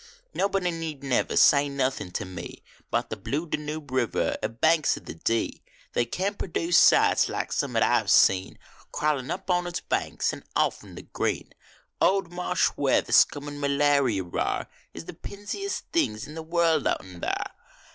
[0.33, 5.05] Nobody need never say nothin to me Bout the Blue Danube River er banks of
[5.05, 5.61] the Dee,
[5.93, 8.57] They can t perduce sights like some at I ve seen
[8.91, 11.53] Crawlin up on its banks and off in the green
[12.01, 16.87] Old marsh where the scum and malarier are S the pizenest things in the world
[16.87, 17.51] out in there.